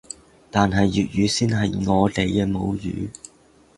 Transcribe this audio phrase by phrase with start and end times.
[0.49, 3.09] 但係粵語先係我哋嘅母語